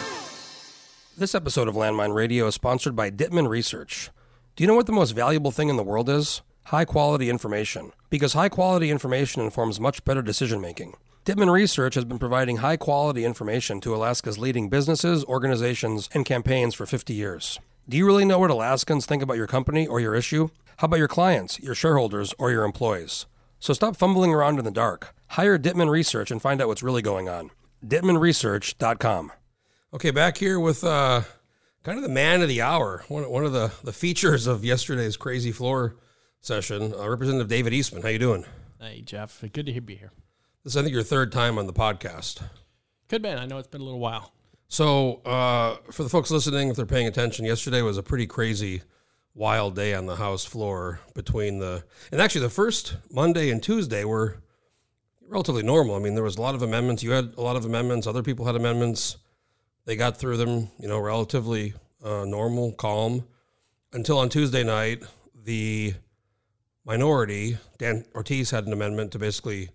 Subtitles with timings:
[1.17, 4.11] This episode of Landmine Radio is sponsored by Dittman Research.
[4.55, 6.43] Do you know what the most valuable thing in the world is?
[6.65, 7.93] High quality information.
[8.09, 10.95] Because high quality information informs much better decision making.
[11.27, 16.75] Dittman Research has been providing high quality information to Alaska's leading businesses, organizations, and campaigns
[16.75, 17.61] for 50 years.
[17.87, 20.48] Do you really know what Alaskans think about your company or your issue?
[20.79, 23.27] How about your clients, your shareholders, or your employees?
[23.59, 25.15] So stop fumbling around in the dark.
[25.29, 27.51] Hire Dittman Research and find out what's really going on.
[27.87, 29.33] DittmanResearch.com.
[29.93, 31.23] Okay, back here with uh,
[31.83, 35.19] kind of the man of the hour, one, one of the, the features of yesterday's
[35.19, 35.96] crazy floor
[36.45, 38.03] session, uh, Representative David Eastman.
[38.03, 38.45] How you doing?
[38.79, 39.43] Hey, Jeff.
[39.52, 40.12] Good to be here.
[40.62, 42.43] This is, I think, your third time on the podcast.
[43.09, 43.30] Could be.
[43.30, 44.33] I know it's been a little while.
[44.69, 48.83] So, uh, for the folks listening, if they're paying attention, yesterday was a pretty crazy,
[49.35, 54.05] wild day on the House floor between the, and actually the first Monday and Tuesday
[54.05, 54.43] were
[55.27, 55.96] relatively normal.
[55.96, 57.02] I mean, there was a lot of amendments.
[57.02, 58.07] You had a lot of amendments.
[58.07, 59.16] Other people had amendments.
[59.87, 63.24] They got through them, you know, relatively uh, normal, calm,
[63.93, 65.03] until on Tuesday night,
[65.44, 65.94] the
[66.84, 69.71] minority, Dan Ortiz had an amendment to basically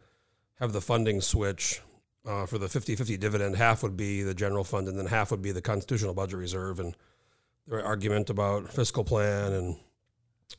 [0.59, 1.81] have the funding switch
[2.25, 3.55] uh, for the 50-50 dividend.
[3.55, 6.80] Half would be the general fund, and then half would be the constitutional budget reserve.
[6.80, 6.95] And
[7.69, 9.77] their argument about fiscal plan and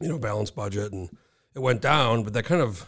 [0.00, 1.10] you know balanced budget, and
[1.54, 2.22] it went down.
[2.22, 2.86] But that kind of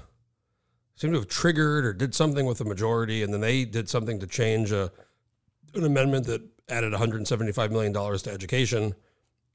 [0.95, 4.21] seemed to have triggered or did something with the majority, and then they did something
[4.21, 4.91] to change a,
[5.75, 8.95] an amendment that added 175 million dollars to education,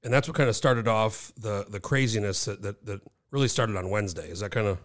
[0.03, 3.75] and that's what kind of started off the the craziness that that, that really started
[3.77, 4.29] on Wednesday.
[4.29, 4.79] Is that kind of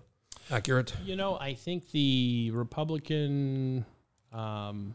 [0.50, 0.94] accurate?
[1.04, 3.84] You know, I think the Republican,
[4.32, 4.94] um,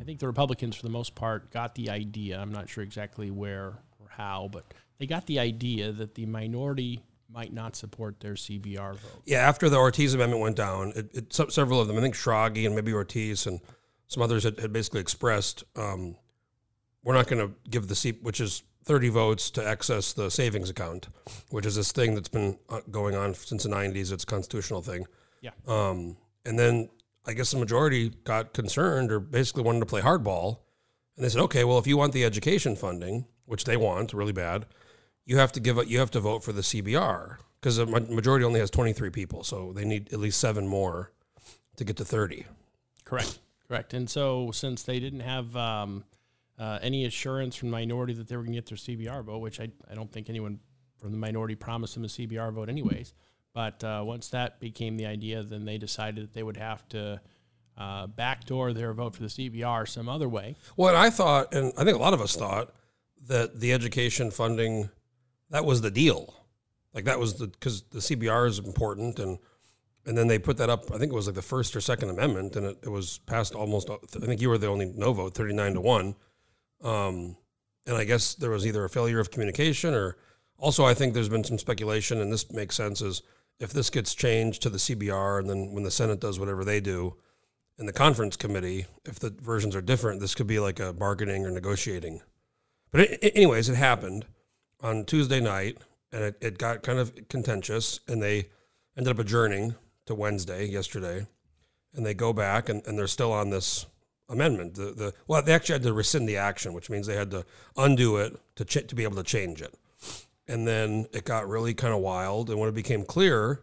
[0.00, 2.40] I think the Republicans, for the most part, got the idea.
[2.40, 4.64] I'm not sure exactly where or how, but
[4.98, 9.22] they got the idea that the minority might not support their CBR vote.
[9.24, 12.66] Yeah, after the Ortiz amendment went down, it, it, several of them, I think Schrage
[12.66, 13.60] and maybe Ortiz and
[14.08, 16.16] some others had, had basically expressed, um,
[17.02, 20.70] we're not going to give the seat, which is 30 votes to access the savings
[20.70, 21.08] account,
[21.50, 24.12] which is this thing that's been uh, going on since the 90s.
[24.12, 25.06] It's a constitutional thing.
[25.40, 25.50] Yeah.
[25.66, 26.88] Um, and then
[27.26, 30.58] I guess the majority got concerned or basically wanted to play hardball.
[31.16, 34.32] And they said, okay, well, if you want the education funding, which they want really
[34.32, 34.66] bad,
[35.24, 38.44] you have to give it, you have to vote for the CBR because the majority
[38.44, 39.44] only has 23 people.
[39.44, 41.12] So they need at least seven more
[41.76, 42.46] to get to 30.
[43.04, 43.38] Correct.
[43.68, 43.94] Correct.
[43.94, 46.04] And so, since they didn't have um,
[46.62, 49.58] uh, any assurance from minority that they were going to get their CBR vote, which
[49.58, 50.60] I, I don't think anyone
[51.00, 53.14] from the minority promised them a CBR vote, anyways.
[53.52, 57.20] But uh, once that became the idea, then they decided that they would have to
[57.76, 60.54] uh, backdoor their vote for the CBR some other way.
[60.76, 62.72] Well, I thought, and I think a lot of us thought
[63.26, 64.88] that the education funding,
[65.50, 66.32] that was the deal.
[66.94, 69.38] Like that was the, because the CBR is important and,
[70.06, 72.10] and then they put that up, I think it was like the first or second
[72.10, 73.96] amendment and it, it was passed almost, I
[74.26, 76.14] think you were the only no vote, 39 to one.
[76.82, 77.36] Um,
[77.86, 80.16] and I guess there was either a failure of communication or
[80.58, 83.22] also I think there's been some speculation and this makes sense is
[83.58, 86.80] if this gets changed to the CBR and then when the Senate does whatever they
[86.80, 87.16] do
[87.78, 91.46] in the conference committee, if the versions are different, this could be like a bargaining
[91.46, 92.20] or negotiating.
[92.90, 94.26] But it, anyways, it happened
[94.80, 95.78] on Tuesday night
[96.12, 98.48] and it, it got kind of contentious and they
[98.96, 99.74] ended up adjourning
[100.06, 101.26] to Wednesday yesterday
[101.94, 103.86] and they go back and, and they're still on this
[104.28, 104.74] amendment.
[104.74, 107.44] The, the well, they actually had to rescind the action, which means they had to
[107.76, 109.74] undo it to ch- to be able to change it.
[110.48, 112.50] And then it got really kind of wild.
[112.50, 113.62] And when it became clear,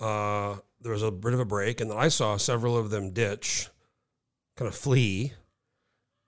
[0.00, 3.12] uh, there was a bit of a break, and then I saw several of them
[3.12, 3.68] ditch,
[4.56, 5.32] kind of flee.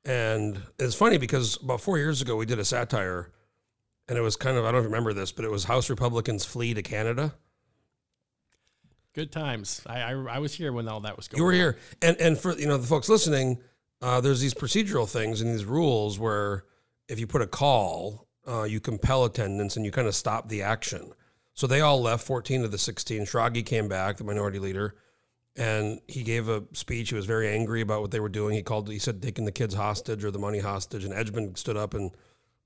[0.05, 3.33] And it's funny because about four years ago we did a satire,
[4.09, 6.75] and it was kind of I don't remember this, but it was House Republicans flee
[6.75, 7.35] to Canada.
[9.15, 9.81] Good times.
[9.87, 11.39] I, I, I was here when all that was going.
[11.39, 11.57] You were on.
[11.57, 13.59] here, and and for you know the folks listening,
[14.03, 16.65] uh, there's these procedural things and these rules where
[17.09, 20.63] if you put a call, uh, you compel attendance and you kind of stop the
[20.63, 21.13] action.
[21.55, 23.23] So they all left, 14 of the 16.
[23.23, 24.97] Schrage came back, the minority leader,
[25.55, 27.11] and he gave a speech.
[27.11, 28.57] He was very angry about what they were doing.
[28.57, 31.05] He called, he said, taking the kids hostage or the money hostage.
[31.05, 32.11] And Edgmon stood up and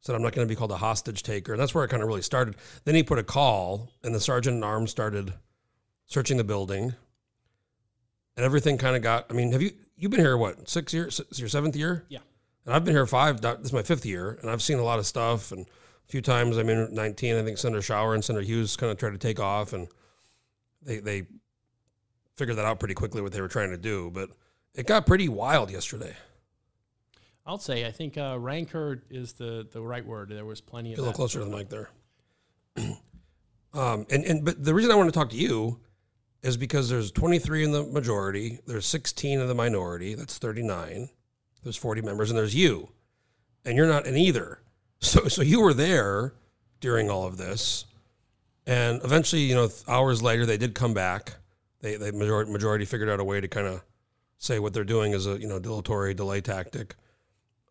[0.01, 1.53] said, I'm not going to be called a hostage taker.
[1.53, 2.57] And that's where it kind of really started.
[2.85, 5.35] Then he put a call, and the sergeant at arms started
[6.09, 6.95] searching the building.
[8.37, 11.21] And everything kind of got, I mean, have you, you've been here, what, six years?
[11.31, 12.05] Is your seventh year?
[12.09, 12.19] Yeah.
[12.65, 14.99] And I've been here five, this is my fifth year, and I've seen a lot
[14.99, 15.53] of stuff.
[15.53, 18.91] And a few times I'm in 19, I think Senator Shower and Senator Hughes kind
[18.91, 19.89] of tried to take off, and
[20.83, 21.27] they, they
[22.37, 24.11] figured that out pretty quickly what they were trying to do.
[24.13, 24.31] But
[24.75, 26.17] it got pretty wild yesterday.
[27.45, 30.29] I'll say I think uh, rancor is the the right word.
[30.29, 31.89] There was plenty of Get a little closer to the mic there.
[33.73, 35.81] um, and and but the reason I want to talk to you
[36.49, 41.11] is because there's 23 in the majority, there's 16 in the minority, that's 39.
[41.63, 42.89] There's 40 members, and there's you,
[43.65, 44.61] and you're not in either.
[45.01, 46.35] So so you were there
[46.81, 47.85] during all of this,
[48.67, 51.35] and eventually, you know, hours later, they did come back.
[51.83, 53.85] They they majority majority figured out a way to kind of
[54.39, 56.97] say what they're doing is a you know dilatory delay tactic.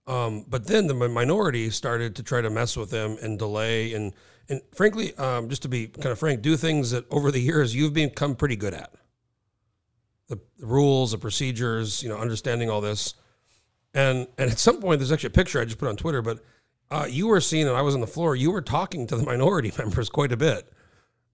[0.08, 4.14] Um, but then the minority started to try to mess with them and delay and
[4.50, 7.76] and frankly, um, just to be kind of frank, do things that over the years
[7.76, 8.94] you've become pretty good at.
[10.30, 13.14] The, the rules, the procedures, you know, understanding all this,
[13.94, 16.40] and and at some point, there's actually a picture I just put on Twitter, but
[16.90, 18.36] uh, you were seen, and I was on the floor.
[18.36, 20.70] You were talking to the minority members quite a bit,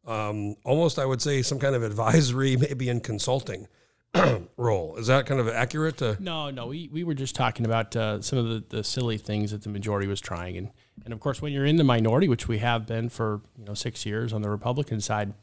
[0.07, 3.67] um, almost I would say some kind of advisory, maybe in consulting
[4.57, 4.95] role.
[4.97, 5.97] Is that kind of accurate?
[5.97, 9.17] To, No, no, we, we were just talking about uh, some of the, the silly
[9.17, 10.69] things that the majority was trying, and
[11.05, 13.73] and of course, when you're in the minority, which we have been for you know
[13.73, 15.33] six years on the Republican side,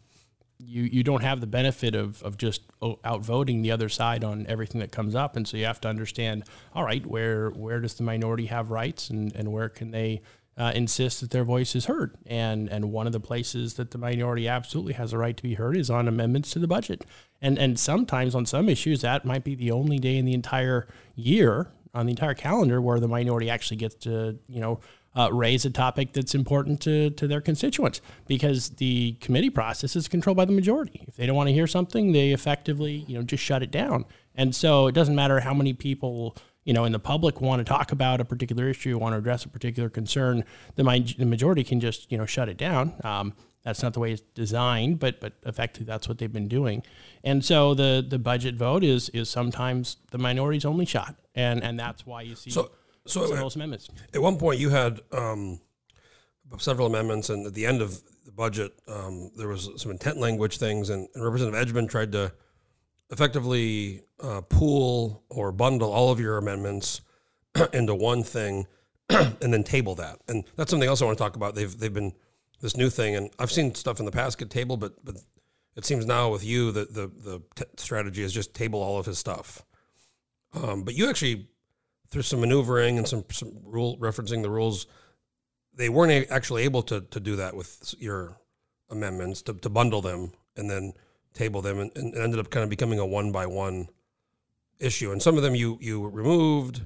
[0.59, 4.81] you you don't have the benefit of of just outvoting the other side on everything
[4.81, 6.45] that comes up, and so you have to understand,
[6.75, 10.23] all right, where where does the minority have rights, and and where can they
[10.61, 12.15] uh, insist that their voice is heard.
[12.27, 15.55] And and one of the places that the minority absolutely has a right to be
[15.55, 17.05] heard is on amendments to the budget.
[17.43, 20.87] And and sometimes on some issues that might be the only day in the entire
[21.15, 24.81] year on the entire calendar where the minority actually gets to you know.
[25.13, 30.07] Uh, raise a topic that's important to, to their constituents because the committee process is
[30.07, 31.03] controlled by the majority.
[31.09, 34.05] If they don't want to hear something, they effectively, you know, just shut it down.
[34.37, 37.65] And so it doesn't matter how many people you know, in the public want to
[37.65, 40.45] talk about a particular issue, want to address a particular concern,
[40.77, 42.95] the, the majority can just, you know, shut it down.
[43.03, 46.83] Um, that's not the way it's designed, but but effectively that's what they've been doing.
[47.23, 51.79] And so the the budget vote is is sometimes the minority's only shot, and and
[51.79, 52.71] that's why you see so
[53.07, 53.89] so some those amendments.
[54.15, 55.61] At one point, you had um,
[56.59, 60.59] several amendments, and at the end of the budget, um, there was some intent language
[60.59, 62.33] things, and, and Representative Edgmon tried to
[63.11, 67.01] effectively uh, pool or bundle all of your amendments
[67.73, 68.67] into one thing,
[69.11, 70.19] and then table that.
[70.29, 71.55] And that's something else I want to talk about.
[71.55, 72.13] They've they've been
[72.61, 75.17] this new thing, and I've seen stuff in the past get table, but but
[75.77, 79.07] it seems now with you that the the t- strategy is just table all of
[79.07, 79.65] his stuff.
[80.53, 81.49] Um, but you actually
[82.11, 84.87] through some maneuvering and some, some rule referencing the rules,
[85.75, 88.37] they weren't a- actually able to, to do that with your
[88.91, 90.93] amendments to, to bundle them and then
[91.33, 93.89] table them and, and ended up kind of becoming a one by one
[94.81, 95.13] issue.
[95.13, 96.83] And some of them you you removed,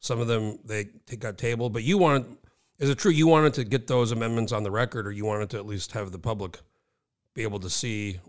[0.00, 1.72] some of them they, they got tabled.
[1.72, 2.36] But you wanted,
[2.78, 5.50] is it true you wanted to get those amendments on the record, or you wanted
[5.50, 6.60] to at least have the public
[7.34, 8.20] be able to see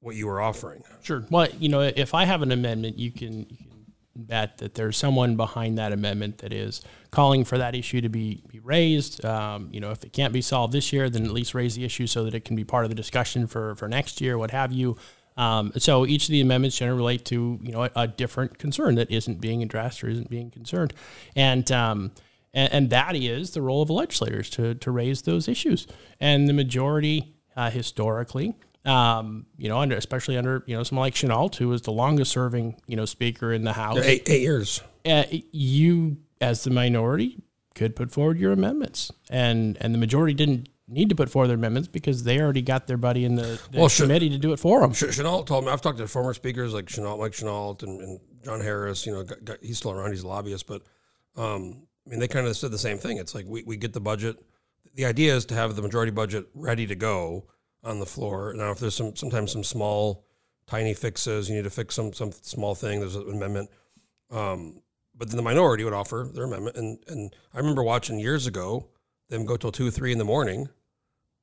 [0.00, 0.82] what you were offering?
[1.02, 1.24] Sure.
[1.30, 3.84] Well, you know, if I have an amendment, you can, you can
[4.14, 8.42] bet that there's someone behind that amendment that is calling for that issue to be,
[8.48, 9.24] be raised.
[9.24, 11.84] Um, you know, if it can't be solved this year, then at least raise the
[11.84, 14.50] issue so that it can be part of the discussion for, for next year, what
[14.50, 14.96] have you.
[15.36, 18.96] Um, so each of the amendments generally relate to you know a, a different concern
[18.96, 20.92] that isn't being addressed or isn't being concerned,
[21.34, 22.12] and um,
[22.54, 25.86] and, and that is the role of legislators to to raise those issues.
[26.20, 28.54] And the majority uh, historically
[28.84, 32.32] um, you know, under especially under you know someone like Chenault, who was the longest
[32.32, 33.98] serving you know speaker in the House.
[33.98, 34.82] Eight, eight years.
[35.04, 37.38] Uh, you, as the minority,
[37.74, 41.56] could put forward your amendments, and and the majority didn't need to put forward their
[41.56, 44.58] amendments because they already got their buddy in the, the Well, committee to do it
[44.58, 44.92] for them.
[44.92, 48.20] Ch- Chenault told me I've talked to former speakers like Chenault, Mike Chenault, and, and
[48.44, 49.06] John Harris.
[49.06, 50.10] You know, got, got, he's still around.
[50.10, 50.82] He's a lobbyist, but
[51.36, 53.18] um, I mean, they kind of said the same thing.
[53.18, 54.36] It's like we, we get the budget.
[54.94, 57.46] The idea is to have the majority budget ready to go
[57.84, 58.52] on the floor.
[58.56, 60.24] Now, if there's some sometimes some small,
[60.66, 63.00] tiny fixes, you need to fix some some small thing.
[63.00, 63.70] There's an amendment.
[64.30, 64.82] Um,
[65.14, 68.88] but then the minority would offer their amendment, and and I remember watching years ago
[69.28, 70.68] them go till two, three in the morning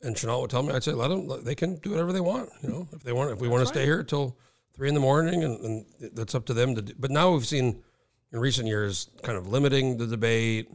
[0.01, 2.49] and Chenault would tell me, I'd say, let them, they can do whatever they want.
[2.61, 4.37] You know, if they want, if we want to stay here till
[4.73, 6.93] three in the morning and, and that's up to them to do.
[6.97, 7.83] But now we've seen
[8.31, 10.69] in recent years kind of limiting the debate,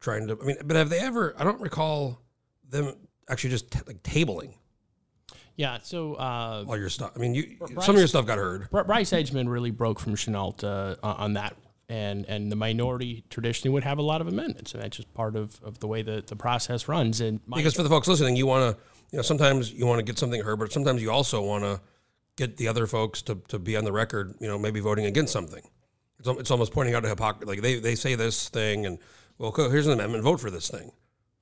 [0.00, 2.20] trying to, I mean, but have they ever, I don't recall
[2.68, 2.94] them
[3.28, 4.54] actually just t- like tabling
[5.56, 5.78] Yeah.
[5.82, 7.12] So uh, all your stuff.
[7.14, 8.70] I mean, you, Bryce- some of your stuff got heard.
[8.70, 11.56] Bryce Edgmon really broke from Chenault uh, on that.
[11.88, 15.36] And, and the minority traditionally would have a lot of amendments, and that's just part
[15.36, 17.20] of, of the way the, the process runs.
[17.20, 19.98] And my, Because for the folks listening, you want to, you know, sometimes you want
[19.98, 21.82] to get something heard, but sometimes you also want to
[22.36, 25.34] get the other folks to, to be on the record, you know, maybe voting against
[25.34, 25.62] something.
[26.24, 27.46] It's, it's almost pointing out a hypocrisy.
[27.46, 28.98] Like they, they say this thing and,
[29.38, 30.92] well, here's an amendment, vote for this thing.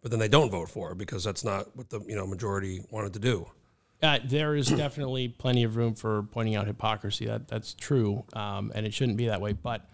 [0.02, 2.80] But then they don't vote for it because that's not what the, you know, majority
[2.90, 3.46] wanted to do.
[4.02, 7.26] Uh, there is definitely plenty of room for pointing out hypocrisy.
[7.26, 9.52] That that's true, um, and it shouldn't be that way.
[9.52, 9.87] But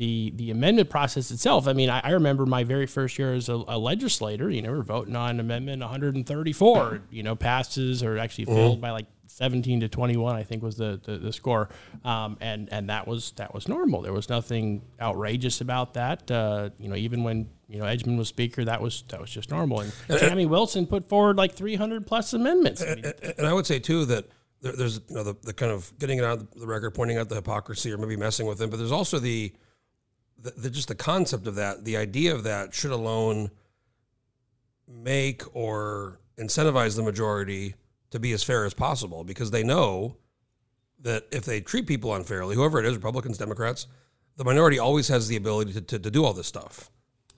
[0.00, 1.68] the the amendment process itself.
[1.68, 4.48] I mean, I, I remember my very first year as a, a legislator.
[4.48, 7.02] You know, we we're voting on Amendment 134.
[7.10, 10.34] You know, passes or actually failed by like 17 to 21.
[10.34, 11.68] I think was the the, the score,
[12.02, 14.00] um, and and that was that was normal.
[14.00, 16.30] There was nothing outrageous about that.
[16.30, 19.50] Uh, you know, even when you know Edgmon was speaker, that was that was just
[19.50, 19.80] normal.
[19.80, 22.82] And Tammy Wilson put forward like 300 plus amendments.
[22.82, 24.24] I mean, And I would say too that
[24.62, 27.18] there, there's you know the, the kind of getting it out of the record, pointing
[27.18, 28.70] out the hypocrisy, or maybe messing with them.
[28.70, 29.52] But there's also the,
[30.42, 33.50] the, the just the concept of that, the idea of that should alone
[34.88, 37.74] make or incentivize the majority
[38.10, 40.16] to be as fair as possible because they know
[41.00, 43.86] that if they treat people unfairly, whoever it is, Republicans, Democrats,
[44.36, 46.90] the minority always has the ability to, to, to do all this stuff.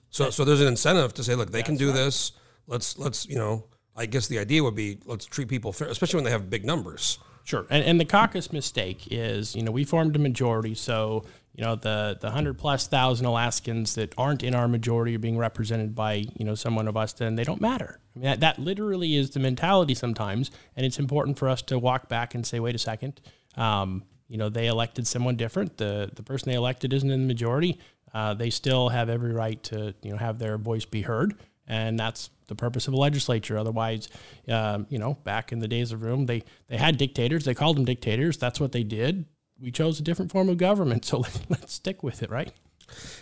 [0.09, 2.33] So, so there's an incentive to say, look, they can do this.
[2.67, 6.17] Let's, let's, you know, I guess the idea would be let's treat people fair, especially
[6.17, 7.19] when they have big numbers.
[7.43, 7.65] Sure.
[7.69, 10.75] And, and the caucus mistake is, you know, we formed a majority.
[10.75, 15.19] So, you know, the, the 100 plus thousand Alaskans that aren't in our majority are
[15.19, 17.99] being represented by, you know, someone of us, then they don't matter.
[18.15, 20.49] I mean, that, that literally is the mentality sometimes.
[20.75, 23.21] And it's important for us to walk back and say, wait a second,
[23.55, 25.77] um, you know, they elected someone different.
[25.77, 27.79] The, the person they elected isn't in the majority.
[28.13, 31.35] Uh, they still have every right to, you know, have their voice be heard
[31.67, 33.57] and that's the purpose of a legislature.
[33.57, 34.09] Otherwise,
[34.49, 37.45] um, you know, back in the days of Rome, they they had dictators.
[37.45, 38.37] They called them dictators.
[38.37, 39.25] That's what they did.
[39.63, 42.51] We chose a different form of government, so let, let's stick with it, right?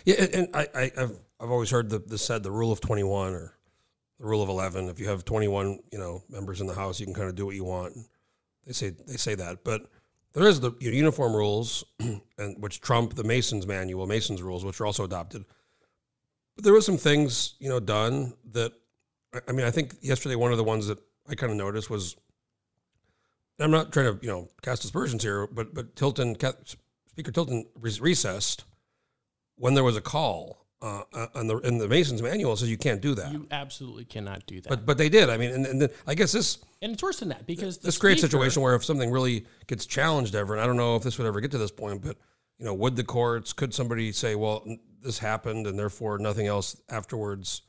[0.04, 3.32] Yeah, and- I, I, I've always heard the, the said the rule of twenty one
[3.34, 3.54] or
[4.18, 4.88] the rule of eleven.
[4.88, 7.36] If you have twenty one, you know, members in the House, you can kind of
[7.36, 7.96] do what you want.
[8.66, 9.90] They say they say that, but
[10.32, 11.84] there is the uniform rules,
[12.38, 15.44] and which trump the Masons manual, Masons rules, which are also adopted.
[16.56, 18.72] But there was some things you know done that
[19.48, 22.16] I mean I think yesterday one of the ones that I kind of noticed was
[23.62, 26.36] I'm not trying to you know cast aspersions here, but but Tilton
[27.08, 28.64] Speaker Tilton recessed
[29.56, 32.76] when there was a call uh, uh, on the in the Masons manual says you
[32.76, 33.32] can't do that.
[33.32, 34.68] You absolutely cannot do that.
[34.68, 35.30] but but they did.
[35.30, 37.96] I mean, and, and then I guess this and it's worse than that because this
[37.96, 41.02] creates a situation where if something really gets challenged ever, and I don't know if
[41.02, 42.16] this would ever get to this point, but
[42.58, 44.66] you know, would the courts could somebody say, well,
[45.02, 47.62] this happened and therefore nothing else afterwards,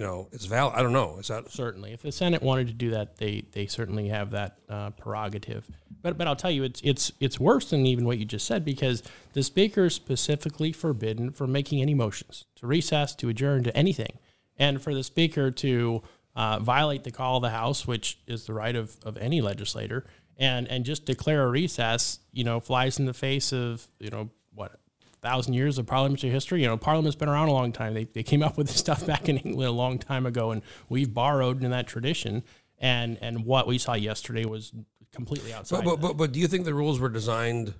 [0.00, 0.76] you know, it's valid.
[0.76, 1.18] I don't know.
[1.18, 4.56] Is that Certainly, if the Senate wanted to do that, they they certainly have that
[4.66, 5.68] uh, prerogative.
[6.00, 8.64] But but I'll tell you, it's it's it's worse than even what you just said
[8.64, 9.02] because
[9.34, 14.18] the speaker is specifically forbidden from making any motions to recess, to adjourn, to anything,
[14.56, 16.02] and for the speaker to
[16.34, 20.06] uh, violate the call of the House, which is the right of, of any legislator,
[20.38, 24.30] and and just declare a recess, you know, flies in the face of you know
[24.54, 24.79] what
[25.22, 26.62] thousand years of parliamentary history.
[26.62, 27.94] You know, Parliament's been around a long time.
[27.94, 30.62] They, they came up with this stuff back in England a long time ago, and
[30.88, 32.42] we've borrowed in that tradition.
[32.78, 34.72] And and what we saw yesterday was
[35.12, 35.84] completely outside.
[35.84, 37.74] But, but, but, but do you think the rules were designed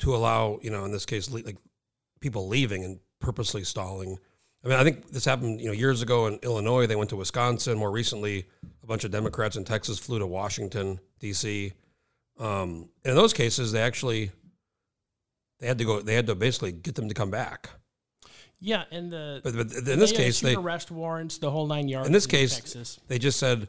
[0.00, 1.58] to allow, you know, in this case, le- like
[2.20, 4.18] people leaving and purposely stalling?
[4.64, 6.86] I mean, I think this happened, you know, years ago in Illinois.
[6.86, 7.78] They went to Wisconsin.
[7.78, 8.46] More recently,
[8.82, 11.72] a bunch of Democrats in Texas flew to Washington D.C.
[12.38, 14.30] Um, in those cases, they actually
[15.62, 16.00] they had to go.
[16.02, 17.70] They had to basically get them to come back.
[18.60, 21.88] yeah, and the But, but in this they case, they arrest warrants, the whole nine
[21.88, 22.06] yards.
[22.08, 22.98] in this case Texas.
[23.08, 23.68] they just said,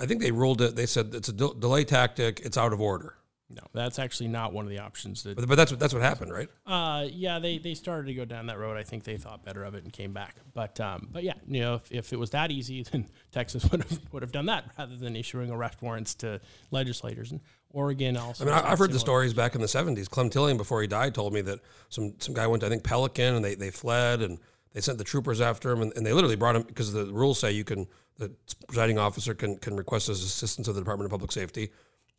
[0.00, 0.74] I think they ruled it.
[0.74, 2.40] They said it's a del- delay tactic.
[2.44, 3.14] It's out of order.
[3.50, 5.22] No, that's actually not one of the options.
[5.22, 6.48] That But, but that's what that's what happened, right?
[6.66, 8.76] Uh, yeah, they, they started to go down that road.
[8.78, 10.36] I think they thought better of it and came back.
[10.54, 13.82] But um, but yeah, you know, if, if it was that easy, then Texas would
[13.84, 17.30] have would have done that rather than issuing arrest warrants to legislators.
[17.32, 17.40] And
[17.74, 18.44] Oregon also.
[18.44, 20.08] I mean, I've heard the stories back in the '70s.
[20.08, 21.58] Clem Tillion, before he died, told me that
[21.90, 24.38] some some guy went to I think Pelican, and they, they fled, and
[24.72, 27.38] they sent the troopers after him, and, and they literally brought him because the rules
[27.38, 27.86] say you can
[28.18, 28.30] the
[28.68, 31.70] presiding officer can can request his assistance of the Department of Public Safety.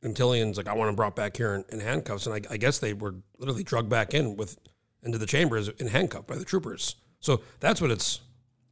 [0.03, 2.57] And Tillion's like, I want him brought back here in, in handcuffs, and I, I
[2.57, 4.57] guess they were literally drugged back in with
[5.01, 6.95] into the chambers in handcuffed by the troopers.
[7.21, 8.19] So that's what it's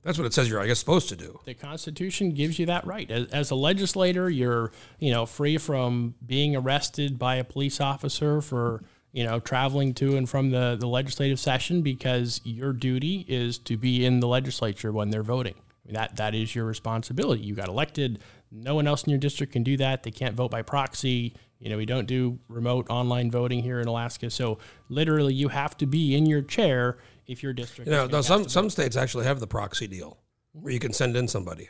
[0.03, 1.39] that's what it says you're I guess supposed to do.
[1.45, 3.09] The Constitution gives you that right.
[3.09, 8.41] As, as a legislator, you're you know free from being arrested by a police officer
[8.41, 13.57] for you know traveling to and from the, the legislative session because your duty is
[13.59, 15.55] to be in the legislature when they're voting.
[15.55, 17.41] I mean, that that is your responsibility.
[17.43, 18.19] You got elected.
[18.51, 20.03] No one else in your district can do that.
[20.03, 21.33] They can't vote by proxy.
[21.59, 24.29] You know, we don't do remote online voting here in Alaska.
[24.29, 27.89] So literally, you have to be in your chair if your district.
[27.89, 30.19] You know, is some some states actually have the proxy deal
[30.53, 31.69] where you can send in somebody.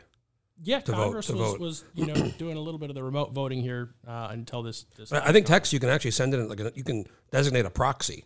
[0.61, 1.59] Yeah, vote- Congress to was, vote.
[1.59, 4.85] was you know doing a little bit of the remote voting here uh, until this.
[4.95, 7.65] this I I think Texas, you can actually send in like a, you can designate
[7.65, 8.25] a proxy,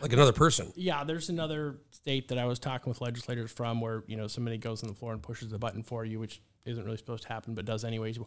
[0.00, 0.72] like another person.
[0.76, 4.58] yeah, there's another state that I was talking with legislators from where you know somebody
[4.58, 7.28] goes on the floor and pushes the button for you, which isn't really supposed to
[7.28, 8.18] happen, but does anyways.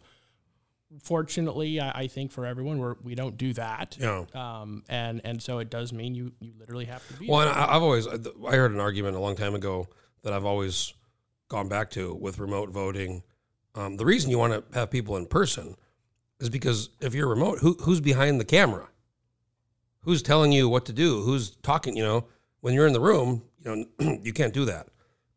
[1.02, 3.96] Fortunately, I, I think for everyone, we're, we don't do that.
[3.98, 4.24] Yeah.
[4.34, 7.28] Um, and and so it does mean you you literally have to be.
[7.28, 9.88] Well, I, I've always I heard an argument a long time ago
[10.22, 10.92] that I've always
[11.48, 13.22] gone back to with remote voting.
[13.74, 15.76] Um, the reason you want to have people in person
[16.40, 18.88] is because if you're remote, who, who's behind the camera?
[20.00, 21.22] Who's telling you what to do?
[21.22, 21.96] Who's talking?
[21.96, 22.26] You know,
[22.60, 24.88] when you're in the room, you know, you can't do that.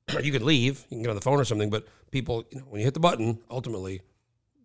[0.24, 2.66] you could leave, you can get on the phone or something, but people, you know,
[2.66, 4.02] when you hit the button, ultimately,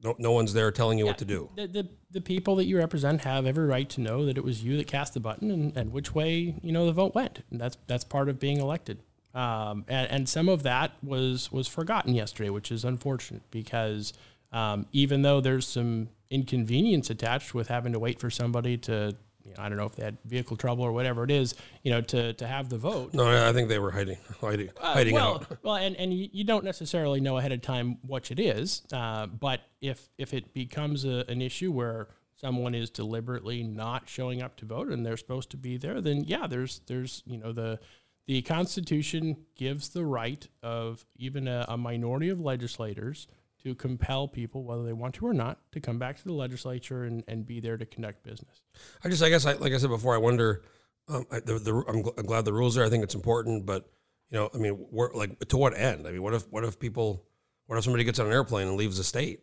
[0.03, 1.51] no, no one's there telling you what to do.
[1.57, 4.65] the, the the people that you represent have every right to know that it was
[4.65, 7.43] you that cast the button and, and which way you know the vote went.
[7.51, 9.03] And that's that's part of being elected.
[9.35, 14.13] Um, and, and some of that was was forgotten yesterday, which is unfortunate because
[14.53, 19.51] um, even though there's some inconvenience attached with having to wait for somebody to you
[19.53, 22.01] know, I don't know if they had vehicle trouble or whatever it is, you know,
[22.03, 23.15] to, to have the vote.
[23.15, 25.59] No, I think they were hiding, hiding, hiding well, out.
[25.63, 29.27] well, and, and you, you don't necessarily know ahead of time what it is, uh,
[29.27, 34.57] but if if it becomes a, an issue where someone is deliberately not showing up
[34.57, 37.79] to vote and they're supposed to be there, then yeah, there's there's you know the
[38.27, 43.27] the Constitution gives the right of even a, a minority of legislators
[43.65, 47.05] to compel people, whether they want to or not, to come back to the legislature
[47.05, 48.63] and, and be there to conduct business.
[49.05, 50.63] I just, I guess, I, like I said before, I wonder.
[51.09, 52.85] Um, I, the, the, I'm, gl- I'm glad the rules are.
[52.85, 53.91] I think it's important, but
[54.31, 56.07] you know, I mean, like to what end?
[56.07, 57.25] I mean, what if, what if people,
[57.67, 59.41] what if somebody gets on an airplane and leaves the state?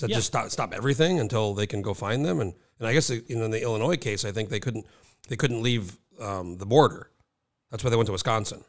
[0.00, 0.16] That Yeah.
[0.16, 2.40] just stop, stop everything until they can go find them?
[2.40, 4.84] And and I guess you know, in the Illinois case, I think they couldn't,
[5.28, 7.10] they couldn't leave um, the border.
[7.70, 8.62] That's why they went to Wisconsin.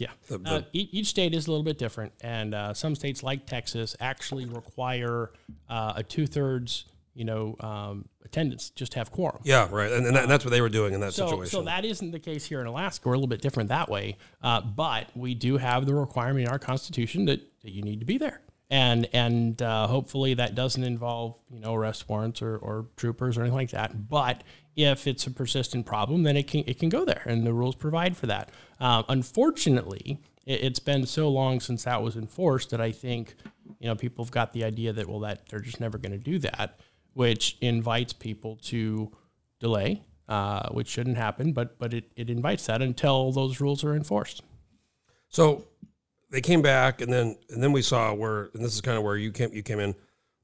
[0.00, 0.10] Yeah.
[0.28, 3.22] The- the- Uh, each, each state is a little bit different, and uh, some states
[3.22, 5.30] like Texas actually require
[5.68, 6.84] uh, a two thirds,
[7.14, 9.38] you know, um, attendance just to have quorum.
[9.44, 9.92] Yeah, right.
[9.92, 11.50] And, and, that, and that's what they were doing in that So, situation.
[11.50, 13.08] so that isn't the case here in Alaska.
[13.08, 16.50] We're a little bit different that way, uh, but we do have the requirement in
[16.52, 20.82] our constitution that, that you need to be there, and and uh, hopefully that doesn't
[20.82, 24.08] involve you know arrest warrants or, or troopers or anything like that.
[24.08, 24.42] But
[24.76, 27.74] if it's a persistent problem, then it can it can go there, and the rules
[27.74, 28.50] provide for that.
[28.80, 33.34] Um, unfortunately, it, it's been so long since that was enforced that I think
[33.78, 36.18] you know people have got the idea that well that they're just never going to
[36.18, 36.80] do that,
[37.12, 39.12] which invites people to
[39.60, 43.94] delay, uh, which shouldn't happen, but but it, it invites that until those rules are
[43.94, 44.42] enforced.
[45.28, 45.64] So
[46.30, 49.04] they came back, and then and then we saw where, and this is kind of
[49.04, 49.94] where you came you came in.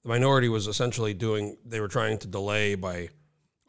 [0.02, 1.56] The minority was essentially doing.
[1.64, 3.10] They were trying to delay by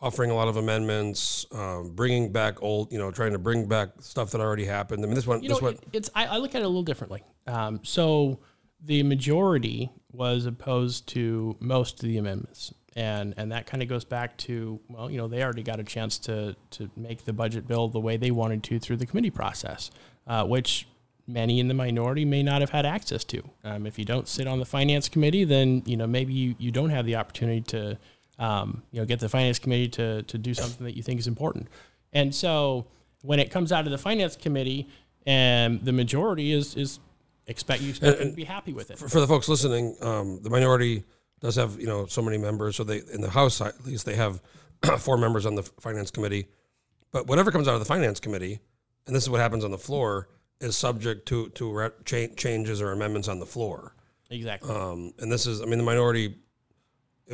[0.02, 3.90] offering a lot of amendments, um, bringing back old, you know, trying to bring back
[4.00, 5.04] stuff that already happened.
[5.04, 6.66] I mean, this one, You this know, one, it- it's I, I look at it
[6.66, 7.24] a little differently.
[7.48, 8.40] Um, so
[8.84, 14.04] the majority was opposed to most of the amendments, and and that kind of goes
[14.04, 17.68] back to well, you know, they already got a chance to to make the budget
[17.68, 19.92] bill the way they wanted to through the committee process,
[20.28, 20.88] uh, which
[21.28, 23.42] many in the minority may not have had access to.
[23.64, 26.72] Um, if you don't sit on the finance committee, then you know maybe you, you
[26.72, 27.98] don't have the opportunity to
[28.42, 31.28] um, you know get the finance committee to to do something that you think is
[31.28, 31.68] important.
[32.12, 32.88] And so
[33.22, 34.90] when it comes out of the finance committee,
[35.26, 37.00] and the majority is is
[37.48, 38.98] expect you expect to be happy with it.
[38.98, 41.04] for, for the folks listening, um, the minority
[41.40, 42.76] does have you know so many members.
[42.76, 44.42] So they in the House at least they have
[45.00, 46.48] four members on the finance committee.
[47.12, 48.60] But whatever comes out of the finance committee,
[49.06, 52.82] and this is what happens on the floor, is subject to to re- cha- changes
[52.82, 53.96] or amendments on the floor.
[54.32, 54.74] Exactly.
[54.74, 56.36] Um, and this is, I mean, the minority,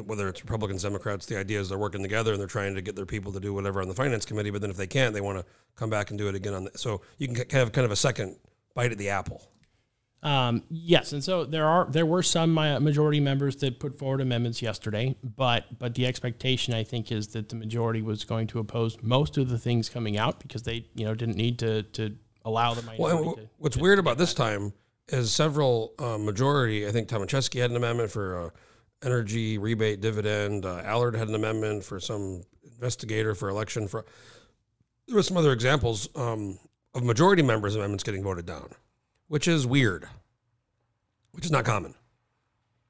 [0.05, 2.95] whether it's Republicans, Democrats, the idea is they're working together and they're trying to get
[2.95, 4.49] their people to do whatever on the finance committee.
[4.49, 6.65] But then if they can't, they want to come back and do it again on
[6.65, 6.71] the.
[6.75, 8.37] So you can have kind of a second
[8.73, 9.41] bite at the apple.
[10.23, 14.61] Um, yes, and so there are there were some majority members that put forward amendments
[14.61, 18.97] yesterday, but but the expectation I think is that the majority was going to oppose
[19.01, 22.73] most of the things coming out because they you know didn't need to to allow
[22.73, 23.25] the minority.
[23.25, 24.73] Well, to, what's to- weird about this time
[25.09, 26.87] is several uh, majority.
[26.87, 28.49] I think Tomaszewski had an amendment for uh,
[29.03, 30.65] energy rebate dividend.
[30.65, 33.87] Uh, Allard had an amendment for some investigator for election.
[33.87, 34.05] For
[35.07, 36.57] there were some other examples um,
[36.93, 38.69] of majority members' amendments getting voted down,
[39.27, 40.07] which is weird,
[41.31, 41.93] which is not common.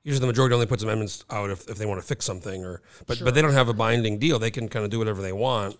[0.03, 2.81] Usually, the majority only puts amendments out if, if they want to fix something, or
[3.07, 4.39] but but they don't have a binding deal.
[4.39, 5.77] They can kind of do whatever they want.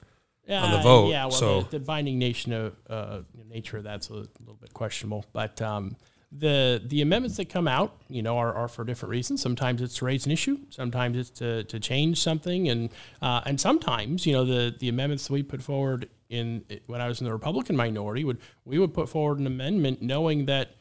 [0.50, 3.86] on the Uh, vote, Yeah, well, so- the, the binding nation of uh, nature of
[3.86, 5.24] that's a little bit questionable.
[5.32, 5.96] But um,
[6.32, 9.42] the the amendments that come out, you know, are, are for different reasons.
[9.42, 10.60] Sometimes it's to raise an issue.
[10.70, 12.90] Sometimes it's to, to change something, and
[13.22, 17.08] uh, and sometimes you know the the amendments that we put forward in when I
[17.08, 20.72] was in the Republican minority would we would put forward an amendment knowing that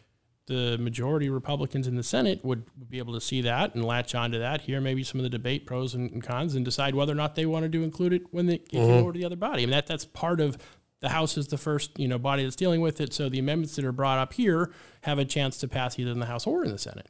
[0.47, 4.15] the majority Republicans in the Senate would, would be able to see that and latch
[4.15, 7.13] onto that, hear maybe some of the debate pros and, and cons, and decide whether
[7.13, 9.37] or not they wanted to include it when they it came over to the other
[9.37, 9.63] body.
[9.63, 10.57] I mean, that that's part of
[11.01, 13.13] the House is the first you know body that's dealing with it.
[13.13, 16.21] So the amendments that are brought up here have a chance to pass either in
[16.21, 17.09] the House or in the Senate.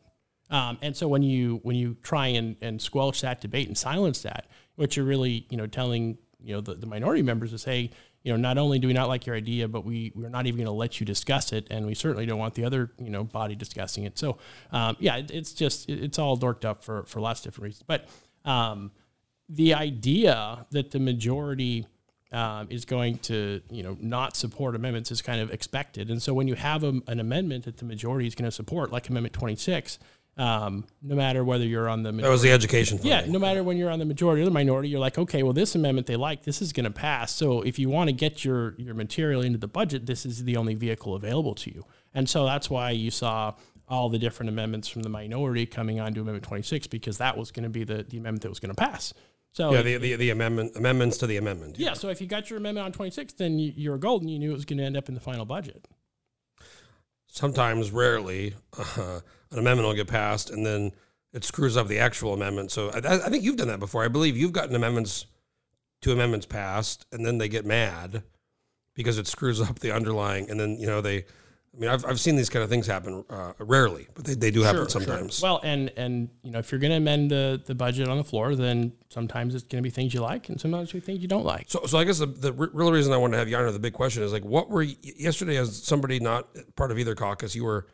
[0.50, 4.22] Um, and so when you when you try and, and squelch that debate and silence
[4.22, 4.46] that,
[4.76, 7.90] what you're really you know telling you know the, the minority members is hey
[8.22, 10.58] you know not only do we not like your idea but we we're not even
[10.58, 13.24] going to let you discuss it and we certainly don't want the other you know
[13.24, 14.38] body discussing it so
[14.70, 17.64] um, yeah it, it's just it- it's all dorked up for for lots of different
[17.64, 18.08] reasons but
[18.44, 18.92] um,
[19.48, 21.86] the idea that the majority
[22.36, 26.10] um, is going to, you know, not support amendments is kind of expected.
[26.10, 28.92] And so when you have a, an amendment that the majority is going to support,
[28.92, 29.98] like Amendment 26,
[30.36, 32.98] um, no matter whether you're on the That was the education.
[33.02, 33.32] yeah, funding.
[33.32, 35.74] no matter when you're on the majority or the minority, you're like, okay, well, this
[35.74, 37.32] amendment they like, this is going to pass.
[37.34, 40.58] So if you want to get your your material into the budget, this is the
[40.58, 41.86] only vehicle available to you.
[42.12, 43.54] And so that's why you saw
[43.88, 47.62] all the different amendments from the minority coming onto Amendment 26 because that was going
[47.62, 49.14] to be the, the amendment that was going to pass.
[49.56, 51.78] So Yeah, the, the, the amendment amendments to the amendment.
[51.78, 54.28] yeah, so if you got your amendment on 26, then you, you were golden.
[54.28, 55.88] You knew it was going to end up in the final budget.
[57.26, 60.92] Sometimes, rarely, uh, an amendment will get passed, and then
[61.32, 62.70] it screws up the actual amendment.
[62.70, 64.04] So I, I think you've done that before.
[64.04, 65.24] I believe you've gotten amendments,
[66.02, 68.24] two amendments passed, and then they get mad
[68.92, 71.24] because it screws up the underlying, and then you know they.
[71.76, 74.50] I mean, I've, I've seen these kind of things happen uh, rarely, but they, they
[74.50, 75.42] do happen sometimes.
[75.42, 78.24] Well, and and you know, if you're going to amend the, the budget on the
[78.24, 81.28] floor, then sometimes it's going to be things you like, and sometimes you things you
[81.28, 81.66] don't like.
[81.68, 83.72] So, so I guess the, the real reason I want to have you on, or
[83.72, 87.14] the big question is like, what were you, yesterday as somebody not part of either
[87.14, 87.54] caucus?
[87.54, 87.86] You were,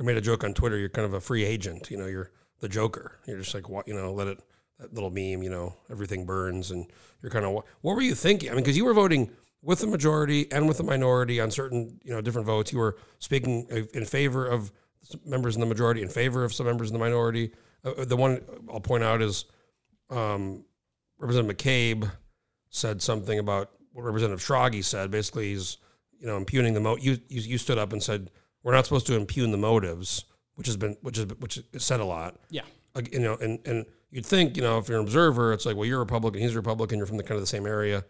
[0.00, 0.76] I made a joke on Twitter.
[0.76, 1.92] You're kind of a free agent.
[1.92, 3.20] You know, you're the Joker.
[3.26, 4.40] You're just like, what, you know, let it
[4.80, 5.44] that little meme.
[5.44, 6.90] You know, everything burns, and
[7.22, 8.50] you're kind of what, what were you thinking?
[8.50, 9.30] I mean, because you were voting
[9.62, 12.72] with the majority and with the minority on certain, you know, different votes.
[12.72, 14.72] You were speaking in favor of
[15.24, 17.52] members in the majority, in favor of some members in the minority.
[17.84, 18.40] Uh, the one
[18.72, 19.44] I'll point out is
[20.10, 20.64] um,
[21.18, 22.10] Representative McCabe
[22.70, 25.10] said something about what Representative Schrage said.
[25.10, 25.78] Basically, he's
[26.18, 26.96] you know impugning the mo.
[26.96, 28.30] You, you you stood up and said
[28.62, 32.00] we're not supposed to impugn the motives, which has been which is which is said
[32.00, 32.36] a lot.
[32.50, 32.62] Yeah.
[33.12, 35.84] You know, and and you'd think you know if you're an observer, it's like well
[35.84, 38.04] you're a Republican, he's a Republican, you're from the kind of the same area,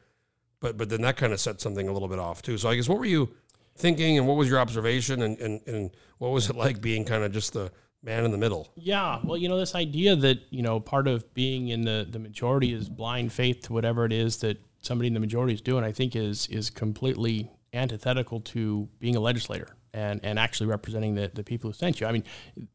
[0.61, 2.59] but but then that kind of set something a little bit off too.
[2.59, 3.31] So I guess what were you
[3.77, 7.25] thinking, and what was your observation, and and, and what was it like being kind
[7.25, 7.71] of just the
[8.03, 8.73] man in the middle?
[8.77, 12.19] Yeah, well, you know, this idea that you know part of being in the the
[12.19, 15.85] majority is blind faith to whatever it is that somebody in the majority is doing.
[15.85, 21.31] I think is is completely antithetical to being a legislator and and actually representing the,
[21.33, 22.07] the people who sent you.
[22.07, 22.25] I mean,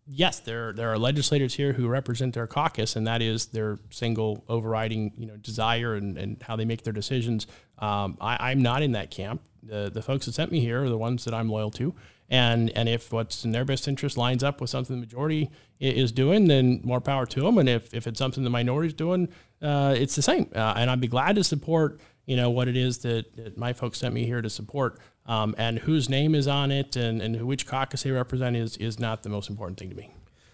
[0.07, 4.43] yes, there there are legislators here who represent their caucus, and that is their single
[4.47, 7.47] overriding you know desire and, and how they make their decisions.
[7.79, 9.41] Um, I, I'm not in that camp.
[9.61, 11.93] The the folks that sent me here are the ones that I'm loyal to.
[12.29, 16.11] And and if what's in their best interest lines up with something the majority is
[16.11, 17.57] doing, then more power to them.
[17.57, 19.27] And if, if it's something the minority is doing,
[19.61, 20.49] uh, it's the same.
[20.55, 23.73] Uh, and I'd be glad to support you know what it is that, that my
[23.73, 24.99] folks sent me here to support.
[25.25, 28.99] Um, and whose name is on it and, and which caucus they represent is is
[28.99, 30.11] not the most important thing to me.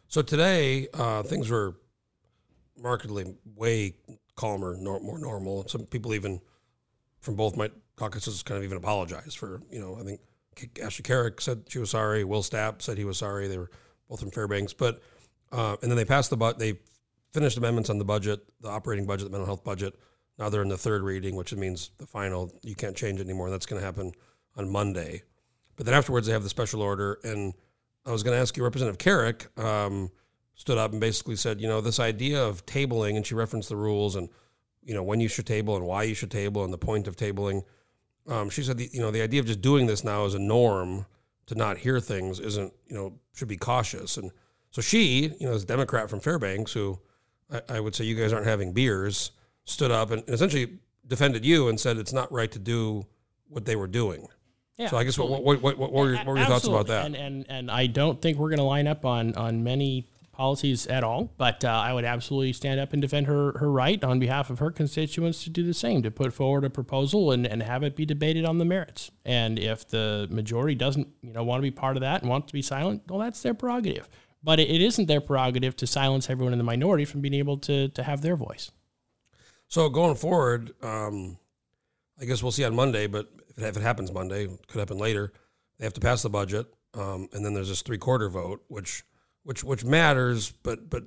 [0.08, 1.75] So today, uh, things were
[2.77, 3.95] markedly way
[4.36, 5.67] calmer, nor, more normal.
[5.67, 6.39] Some people even
[7.19, 10.21] from both my caucuses kind of even apologized for, you know, I think
[10.82, 12.23] Ashley Carrick said she was sorry.
[12.23, 13.47] Will Stapp said he was sorry.
[13.47, 13.69] They were
[14.08, 14.73] both from Fairbanks.
[14.73, 15.01] But,
[15.51, 16.79] uh, and then they passed the, but they
[17.34, 19.93] finished amendments on the budget, the operating budget, the mental health budget.
[20.38, 23.49] Now they're in the third reading, which means the final, you can't change it anymore.
[23.49, 24.13] That's going to happen
[24.60, 25.24] on Monday.
[25.76, 27.19] But then afterwards, they have the special order.
[27.24, 27.54] And
[28.06, 30.12] I was going to ask you, Representative Carrick um,
[30.56, 33.78] stood up and basically said, you know, this idea of tabling, and she referenced the
[33.78, 34.30] rules and,
[34.84, 37.15] you know, when you should table and why you should table and the point of
[37.15, 37.63] tabling.
[38.28, 40.39] Um, she said, the, you know, the idea of just doing this now as a
[40.39, 41.06] norm
[41.48, 44.17] to not hear things isn't, you know, should be cautious.
[44.17, 44.32] And
[44.72, 47.00] so she, you know, as a Democrat from Fairbanks, who
[47.50, 49.32] I, I would say you guys aren't having beers,
[49.63, 53.06] stood up and, and essentially defended you and said it's not right to do
[53.48, 54.28] what they were doing.
[54.80, 56.65] Yeah, So I guess what, what, what, what, what were your, what were your thoughts
[56.65, 57.06] about that?
[57.06, 60.88] And, and and I don't think we're going to line up on on many policies
[60.88, 61.34] at all.
[61.38, 64.60] But uh, I would absolutely stand up and defend her her right on behalf of
[64.60, 67.98] her constituents to do the same, to put forward a proposal and, and have it
[67.98, 69.12] be debated on the merits.
[69.26, 72.48] And if the majority doesn't, you know, want to be part of that and want
[72.48, 74.08] to be silent, well, that's their prerogative.
[74.42, 77.58] But it, it isn't their prerogative to silence everyone in the minority from being able
[77.58, 78.72] to to have their voice.
[79.68, 81.38] So going forward, um,
[82.18, 83.08] I guess we'll see on Monday.
[83.08, 83.30] But
[83.62, 85.34] if it, happens Monday, could happen later.
[85.78, 89.04] They have to pass the budget, um, and then there's this three quarter vote, which
[89.43, 91.04] which which matters, but but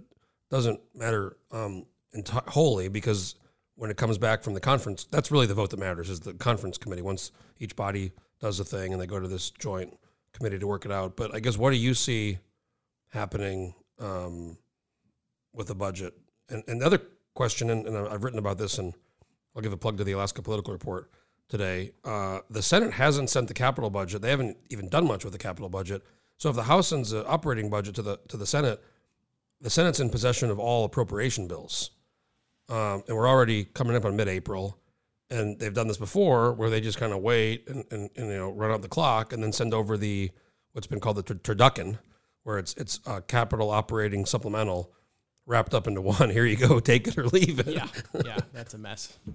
[0.51, 1.87] doesn't matter um,
[2.17, 3.37] enti- wholly because
[3.77, 6.11] when it comes back from the conference, that's really the vote that matters.
[6.11, 9.51] Is the conference committee once each body does a thing and they go to this
[9.51, 9.97] joint
[10.33, 11.17] committee to work it out.
[11.17, 12.39] But I guess what do you see
[13.11, 14.59] happening um,
[15.53, 16.15] with the budget?
[16.49, 17.01] And, and the other
[17.35, 18.93] question, and, and I've written about this, and
[19.55, 21.11] I'll give a plug to the Alaska Political Report
[21.53, 21.93] today.
[22.03, 25.39] Uh, the Senate hasn't sent the capital budget; they haven't even done much with the
[25.39, 26.03] capital budget.
[26.39, 28.83] So if the House sends an operating budget to the to the Senate,
[29.61, 31.91] the Senate's in possession of all appropriation bills,
[32.71, 34.79] um, and we're already coming up on mid-April,
[35.29, 38.35] and they've done this before where they just kind of wait and, and, and you
[38.35, 40.31] know run out the clock and then send over the
[40.73, 41.99] what's been called the tur- turducken,
[42.45, 44.91] where it's it's uh, capital operating supplemental
[45.45, 46.31] wrapped up into one.
[46.31, 47.67] Here you go, take it or leave it.
[47.67, 47.89] Yeah,
[48.25, 49.19] yeah, that's a mess.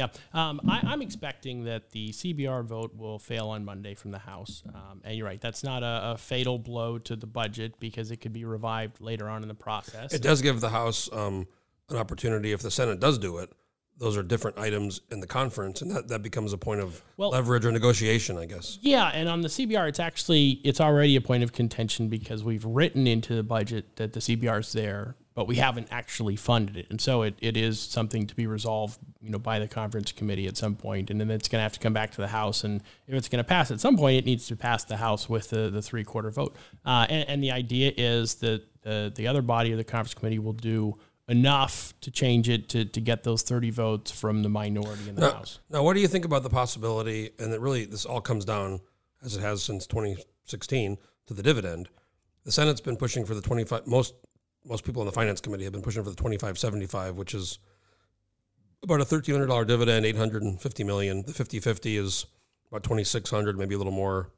[0.00, 4.18] Yeah, um, I, I'm expecting that the CBR vote will fail on Monday from the
[4.18, 4.62] House.
[4.74, 8.16] Um, and you're right, that's not a, a fatal blow to the budget because it
[8.16, 10.14] could be revived later on in the process.
[10.14, 11.46] It does give the House um,
[11.90, 13.52] an opportunity if the Senate does do it.
[14.00, 17.30] Those are different items in the conference, and that, that becomes a point of Well-
[17.30, 18.78] leverage or negotiation, I guess.
[18.80, 22.64] Yeah, and on the CBR, it's actually it's already a point of contention because we've
[22.64, 26.86] written into the budget that the CBR is there, but we haven't actually funded it,
[26.88, 30.46] and so it, it is something to be resolved, you know, by the conference committee
[30.46, 32.64] at some point, and then it's going to have to come back to the House,
[32.64, 35.28] and if it's going to pass at some point, it needs to pass the House
[35.28, 39.26] with the, the three quarter vote, uh, and, and the idea is that the the
[39.26, 40.96] other body of the conference committee will do
[41.30, 45.20] enough to change it to, to get those 30 votes from the minority in the
[45.20, 45.60] Now, House.
[45.70, 48.80] now, what do you think about the possibility, and that really this all comes down,
[49.24, 51.88] as it has since 2016, to the dividend?
[52.44, 54.14] The Senate's been pushing for the 25, most
[54.64, 57.58] most people in the Finance Committee have been pushing for the 2575, which is
[58.82, 61.22] about a $1,300 dividend, 850 million.
[61.22, 62.26] The 50-50 is
[62.70, 64.30] about 2,600, maybe a little more,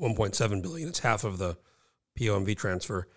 [0.00, 0.88] 1.7 billion.
[0.88, 1.56] It's half of the
[2.18, 3.08] POMV transfer.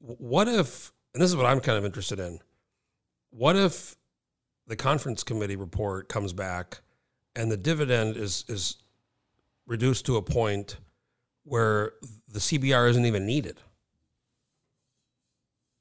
[0.00, 2.38] What if, and this is what I'm kind of interested in,
[3.30, 3.96] what if
[4.66, 6.80] the conference committee report comes back
[7.34, 8.76] and the dividend is is
[9.66, 10.76] reduced to a point
[11.44, 11.92] where
[12.28, 13.60] the CBR isn't even needed?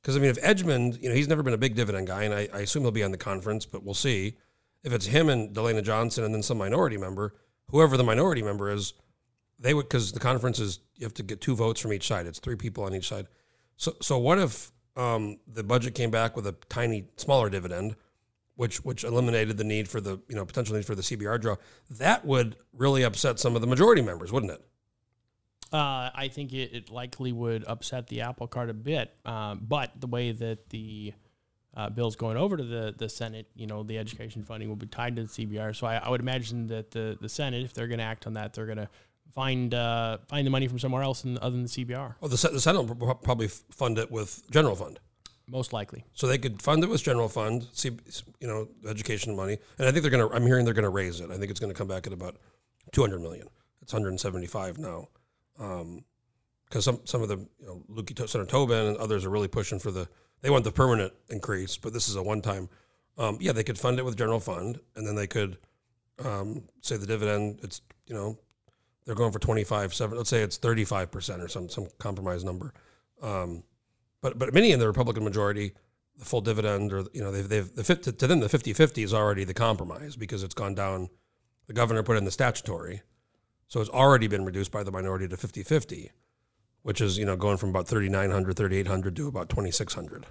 [0.02, 2.34] Because I mean, if Edgmon, you know, he's never been a big dividend guy, and
[2.34, 4.38] I, I assume he'll be on the conference, but we'll see.
[4.84, 7.36] If it's him and DeLena Johnson and then some minority member,
[7.70, 8.94] whoever the minority member is,
[9.60, 12.26] they would because the conference is you have to get two votes from each side.
[12.26, 13.28] It's three people on each side.
[13.78, 17.96] So so what if um, the budget came back with a tiny smaller dividend,
[18.56, 21.56] which which eliminated the need for the you know potential need for the CBR draw?
[21.90, 24.66] That would really upset some of the majority members, wouldn't it?
[25.74, 29.16] Uh, I think it, it likely would upset the apple cart a bit.
[29.24, 31.14] Um, but the way that the
[31.76, 34.88] uh, bill's going over to the, the Senate, you know, the education funding will be
[34.88, 35.74] tied to the CBR.
[35.76, 38.34] So I, I would imagine that the, the Senate, if they're going to act on
[38.34, 38.90] that, they're going to
[39.34, 42.50] find uh, find the money from somewhere else in, other than the CBR, Well, the,
[42.50, 45.00] the Senate will probably fund it with general fund.
[45.48, 46.04] most likely.
[46.14, 47.92] So they could fund it with general fund, see,
[48.40, 50.36] you know, education money, and I think they're going to.
[50.36, 51.30] I'm hearing they're going to raise it.
[51.32, 52.36] I think it's going to come back at about
[52.94, 53.48] 200 million.
[53.82, 55.08] It's 175 now,
[55.58, 59.48] because some some of the you know, Lukey, To- Senator Tobin and others are really
[59.48, 60.08] pushing for the.
[60.42, 62.70] They want the permanent increase, but this is a one time.
[63.18, 65.58] Um, yeah, they could fund it with general fund, and then they could
[66.24, 67.60] um, say the dividend.
[67.62, 68.38] It's you know,
[69.06, 70.18] they're going for 25, seven.
[70.18, 72.74] Let's say it's 35 percent or some some compromise number.
[73.22, 73.64] Um,
[74.22, 75.74] but but many in the Republican majority,
[76.18, 79.14] the full dividend or you know they've they've the to, to them the 50-50 is
[79.14, 81.10] already the compromise because it's gone down.
[81.68, 83.02] The governor put in the statutory,
[83.68, 86.10] so it's already been reduced by the minority to 50-50,
[86.84, 90.26] which is you know going from about 3,900, 3,800 to about 2,600.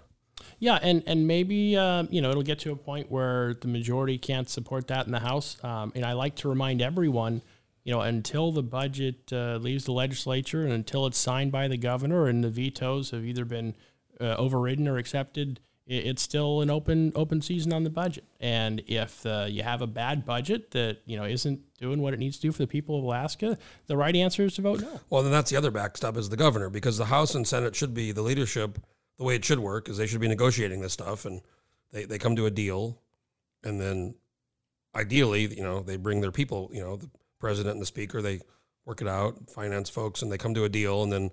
[0.59, 4.19] Yeah, and and maybe uh, you know it'll get to a point where the majority
[4.19, 5.63] can't support that in the House.
[5.65, 7.43] Um, and I like to remind everyone,
[7.85, 11.77] you know, until the budget uh, leaves the legislature and until it's signed by the
[11.77, 13.75] governor and the vetoes have either been
[14.21, 18.25] uh, overridden or accepted, it's still an open open season on the budget.
[18.39, 22.21] And if uh, you have a bad budget that you know isn't doing what it
[22.21, 25.01] needs to do for the people of Alaska, the right answer is to vote no.
[25.11, 27.93] Well, then that's the other backstop is the governor because the House and Senate should
[27.93, 28.79] be the leadership.
[29.19, 31.41] The way it should work is they should be negotiating this stuff, and
[31.93, 33.03] they, they come to a deal,
[33.65, 34.15] and then
[34.95, 38.41] ideally, you know, they bring their people, you know, the president and the speaker, they
[38.85, 41.31] work it out, finance folks, and they come to a deal, and then,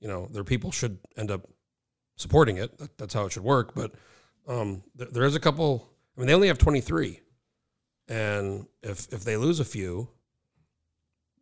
[0.00, 1.48] you know, their people should end up
[2.16, 2.78] supporting it.
[2.78, 3.74] That, that's how it should work.
[3.74, 3.92] But
[4.46, 5.88] um, there, there is a couple.
[6.16, 7.20] I mean, they only have twenty three,
[8.08, 10.08] and if if they lose a few,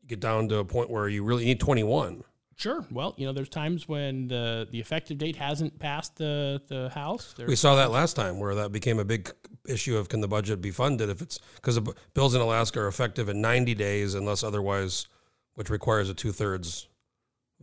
[0.01, 2.25] you get down to a point where you really need twenty one.
[2.57, 2.85] Sure.
[2.91, 7.35] Well, you know, there's times when the the effective date hasn't passed the the House.
[7.37, 9.31] There's We saw that last time where that became a big
[9.67, 12.89] issue of can the budget be funded if it's because the bills in Alaska are
[12.89, 15.07] effective in 90 days unless otherwise,
[15.55, 16.87] which requires a two thirds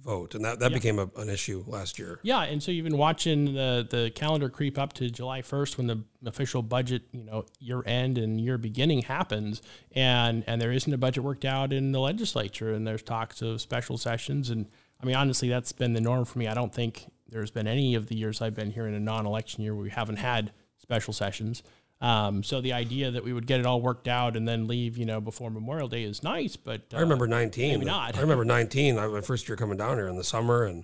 [0.03, 0.33] vote.
[0.33, 0.77] And that, that Yeah.
[0.77, 2.19] became a, an issue last year.
[2.23, 5.85] Yeah, and so you've been watching the the calendar creep up to July 1st when
[5.87, 10.91] the official budget, you know, year end and year beginning happens, and and there isn't
[10.91, 14.69] a budget worked out in the legislature, and there's talks of special sessions, and
[15.01, 16.47] I mean honestly, that's been the norm for me.
[16.47, 19.63] I don't think there's been any of the years I've been here in a non-election
[19.63, 21.63] year where we haven't had special sessions.
[22.01, 24.97] Um, so the idea that we would get it all worked out and then leave,
[24.97, 27.73] you know, before Memorial Day is nice, but uh, I remember 19.
[27.73, 28.17] maybe not.
[28.17, 28.97] I remember 19.
[28.97, 30.83] I, my first year coming down here in the summer and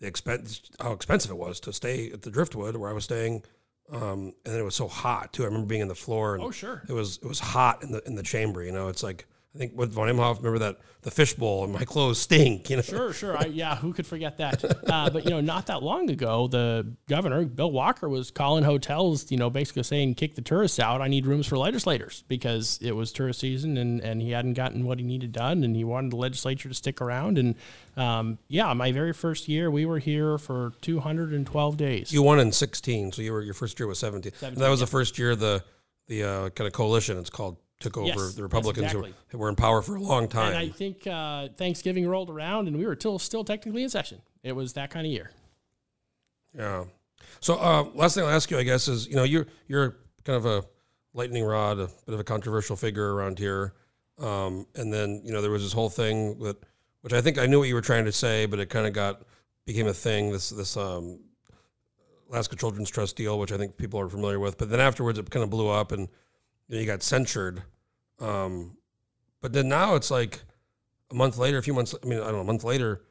[0.00, 3.42] the expense, how expensive it was to stay at the Driftwood where I was staying,
[3.92, 5.42] um, and then it was so hot too.
[5.42, 6.34] I remember being in the floor.
[6.34, 6.82] And Oh, sure.
[6.88, 8.62] It was it was hot in the in the chamber.
[8.64, 9.26] You know, it's like
[9.58, 10.36] I think with von Imhoff.
[10.36, 12.70] Remember that the fishbowl and my clothes stink.
[12.70, 13.36] You know, Sure, sure.
[13.36, 14.64] I, yeah, who could forget that?
[14.88, 19.30] Uh, but you know, not that long ago, the governor Bill Walker was calling hotels,
[19.30, 21.00] you know, basically saying, "Kick the tourists out.
[21.00, 24.86] I need rooms for legislators because it was tourist season and and he hadn't gotten
[24.86, 27.56] what he needed done, and he wanted the legislature to stick around." And
[27.96, 32.12] um, yeah, my very first year, we were here for 212 days.
[32.12, 34.30] You won in 16, so you were your first year was 17.
[34.32, 35.64] and 17, that was the first year the
[36.06, 39.14] the uh, kind of coalition it's called took over Yes, the Republicans who- exactly.
[39.28, 40.48] who were in power for a long time.
[40.48, 44.20] and I think uh, Thanksgiving rolled around, and we were still still technically in session.
[44.42, 45.30] It was that kind of year.
[46.56, 46.84] yeah.
[47.40, 50.36] So uh, last thing I'll ask you, I guess, is you know you're you're kind
[50.36, 50.64] of a
[51.14, 53.74] lightning rod, a bit of a controversial figure around here,
[54.18, 56.56] um, and then you know there was this whole thing that
[57.02, 58.92] which I think I knew what you were trying to say, but it kind of
[58.92, 59.22] got
[59.66, 60.32] became a thing.
[60.32, 61.20] This this um,
[62.30, 65.30] Alaska Children's Trust deal, which I think people are familiar with, but then afterwards it
[65.30, 66.08] kind of blew up and
[66.68, 67.62] you, you got censured.
[68.20, 68.76] Um,
[69.40, 70.42] but then now it's like
[71.10, 71.94] a month later, a few months.
[72.02, 73.02] I mean, I don't know, a month later,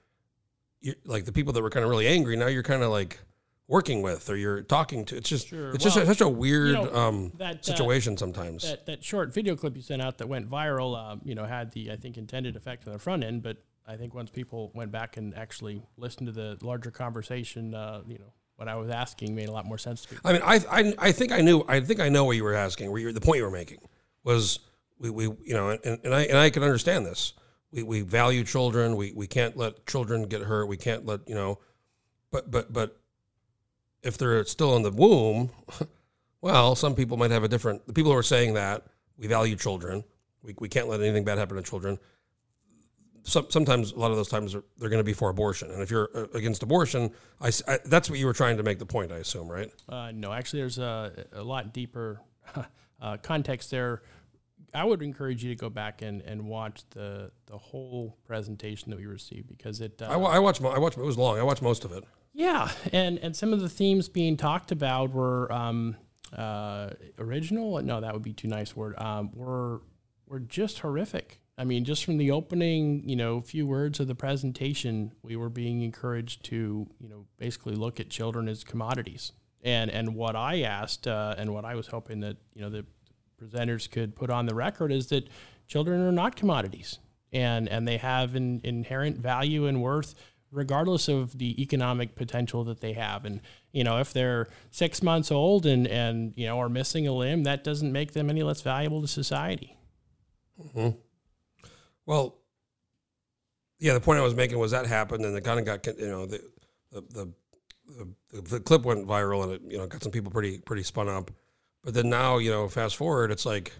[0.82, 2.36] you like the people that were kind of really angry.
[2.36, 3.20] Now you're kind of like
[3.67, 5.17] working with or you're talking to.
[5.17, 5.72] It's just Sure.
[5.72, 8.63] it's just Well, such a weird know, um, that, uh, situation sometimes.
[8.63, 11.72] that that short video clip you sent out that went viral, um, you know, had
[11.72, 14.91] the I think intended effect on the front end, but I think once people went
[14.91, 19.36] back and actually listened to the larger conversation, uh, you know, what I was asking
[19.36, 20.20] made a lot more sense to me.
[20.26, 21.63] I mean, I, I, I think I knew.
[21.67, 22.91] I think I know what you were asking.
[22.91, 23.80] Where you, the point you were making
[24.24, 24.60] was
[25.00, 27.34] we, we you know, and, and I and I can understand this.
[27.72, 28.96] We, we value children.
[28.96, 30.67] We, we can't let children get hurt.
[30.67, 31.60] We can't let you know,
[32.32, 33.00] but but but
[34.02, 35.52] if they're still in the womb,
[36.41, 37.86] well, some people might have a different.
[37.86, 40.04] The people who are saying that we value children.
[40.41, 42.00] We, we can't let anything bad happen to children.
[43.28, 45.82] Some, sometimes a lot of those times are, they're going to be for abortion, and
[45.82, 47.12] if you're uh, against abortion,
[47.42, 49.12] I, I- that's what you were trying to make the point.
[49.12, 49.70] I assume, right?
[49.90, 52.22] Uh, no, actually, there's a, a lot deeper
[53.02, 54.02] uh, context there.
[54.74, 58.98] I would encourage you to go back and, and watch the the whole presentation that
[58.98, 60.02] we received because it.
[60.02, 60.62] Uh, I, I watched.
[60.63, 60.98] I watched.
[60.98, 61.38] It was long.
[61.40, 62.04] I watched most of it.
[62.34, 65.96] Yeah, and and some of the themes being talked about were um,
[66.36, 67.82] uh, original.
[67.82, 68.98] No, that would be too nice word.
[69.00, 69.82] Um, were
[70.28, 71.42] were just horrific.
[71.58, 75.50] I mean, just from the opening, you know, few words of the presentation, we were
[75.50, 79.32] being encouraged to, you know, basically look at children as commodities.
[79.63, 82.86] And and what I asked, uh, and what I was hoping that you know the
[83.41, 85.28] presenters could put on the record is that
[85.67, 87.00] children are not commodities,
[87.34, 90.13] and and they have an inherent value and worth
[90.52, 93.26] regardless of the economic potential that they have.
[93.26, 93.41] And
[93.72, 97.43] you know, if they're six months old and and you know are missing a limb,
[97.43, 99.76] that doesn't make them any less valuable to society.
[102.08, 102.36] Well,
[103.80, 103.93] yeah.
[103.93, 106.26] The point I was making was that happened, and it kind of got you know
[106.26, 106.41] the
[106.91, 110.58] the the, the, the clip went viral, and it you know got some people pretty
[110.58, 111.30] pretty spun up.
[111.84, 113.74] But then now you know, fast forward, it's like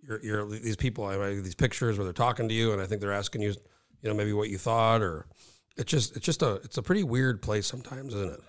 [0.00, 1.04] you're you're these people.
[1.04, 3.54] I these pictures where they're talking to you, and I think they're asking you,
[4.00, 5.26] you know, maybe what you thought, or
[5.76, 8.40] it's just it's just a it's a pretty weird place sometimes, isn't it?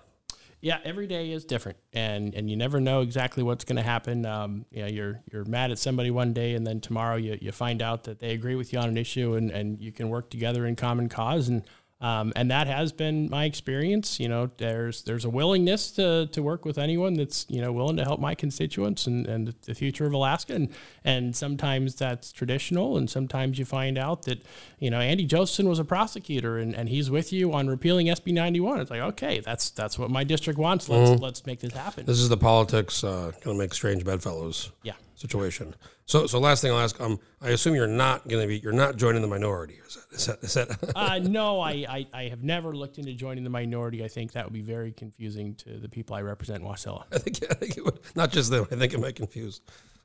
[0.60, 4.24] Yeah, every day is different, and and you never know exactly what's going to happen.
[4.24, 7.52] Um, you know, you're you're mad at somebody one day, and then tomorrow you, you
[7.52, 10.30] find out that they agree with you on an issue, and, and you can work
[10.30, 11.62] together in common cause, and
[12.00, 14.20] um, and that has been my experience.
[14.20, 17.96] You know, there's there's a willingness to, to work with anyone that's you know willing
[17.96, 20.68] to help my constituents and, and the future of Alaska, and
[21.04, 24.44] and sometimes that's traditional, and sometimes you find out that
[24.78, 28.32] you know Andy Josephson was a prosecutor, and, and he's with you on repealing SB
[28.34, 28.80] 91.
[28.80, 30.90] It's like okay, that's that's what my district wants.
[30.90, 32.04] Let's let's make this happen.
[32.04, 34.92] This is the politics uh, going to make strange bedfellows Yeah.
[35.16, 35.74] Situation.
[36.04, 38.72] So so last thing I'll ask, um, I assume you're not going to be you're
[38.72, 39.80] not joining the minority.
[39.86, 43.14] Is that is that, is that Uh, no, I, I, I have never looked into
[43.14, 44.04] joining the minority.
[44.04, 47.04] I think that would be very confusing to the people I represent in Wasilla.
[47.12, 48.66] I think I think it would not just them.
[48.70, 49.60] I think it might confuse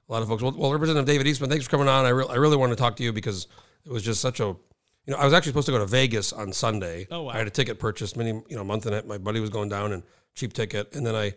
[0.09, 0.41] a lot of folks.
[0.41, 2.05] Well, well Representative David Eastman, thanks for coming on.
[2.05, 3.47] I, re- I really want to talk to you because
[3.85, 4.57] it was just such a, you
[5.07, 7.07] know, I was actually supposed to go to Vegas on Sunday.
[7.11, 7.31] Oh, wow.
[7.31, 9.49] I had a ticket purchased many, you know, a month and a, my buddy was
[9.49, 10.03] going down and
[10.35, 11.33] cheap ticket, and then I,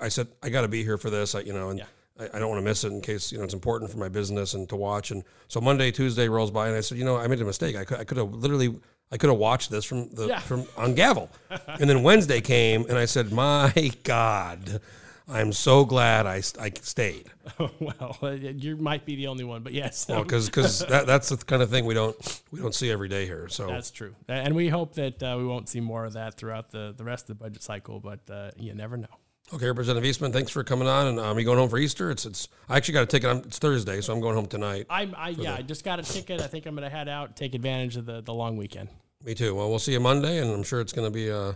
[0.00, 1.78] I said I got to be here for this, I, you know, and.
[1.78, 1.86] Yeah.
[2.18, 4.08] I, I don't want to miss it in case you know it's important for my
[4.08, 5.10] business and to watch.
[5.10, 7.76] And so Monday, Tuesday rolls by, and I said, you know, I made a mistake.
[7.76, 8.78] I could, I could have literally,
[9.12, 10.40] I could have watched this from the Yeah.
[10.40, 11.30] from on Gavel.
[11.68, 13.72] and then Wednesday came, and I said, my
[14.04, 14.80] God,
[15.28, 17.26] I'm so glad I, I stayed.
[17.58, 21.36] well, uh, you might be the only one, but yes, Well, because that, that's the
[21.36, 23.48] kind of thing we don't we don't see every day here.
[23.48, 24.14] So that's true.
[24.28, 27.28] And we hope that uh, we won't see more of that throughout the, the rest
[27.28, 29.08] of the budget cycle, but uh, you never know.
[29.54, 31.06] Okay, Representative Eastman, thanks for coming on.
[31.06, 32.10] And um, you going home for Easter?
[32.10, 33.30] It's it's I actually got a ticket.
[33.30, 34.86] I'm, it's Thursday, so I'm going home tonight.
[34.90, 36.40] I, I yeah, I just got a ticket.
[36.40, 38.88] I think I'm going to head out, take advantage of the, the long weekend.
[39.24, 39.54] Me too.
[39.54, 41.52] Well, we'll see you Monday, and I'm sure it's going to be uh,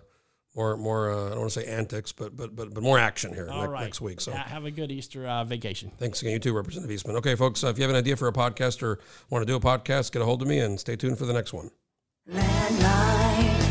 [0.54, 1.10] more more.
[1.10, 3.66] Uh, I don't want to say antics, but but but but more action here ne-
[3.66, 3.82] right.
[3.82, 4.20] next week.
[4.20, 4.30] So.
[4.30, 5.90] Ha- have a good Easter uh, vacation.
[5.98, 7.16] Thanks again, you too, Representative Eastman.
[7.16, 9.56] Okay, folks, uh, if you have an idea for a podcast or want to do
[9.56, 11.72] a podcast, get a hold of me and stay tuned for the next one.
[12.30, 13.69] Landmine.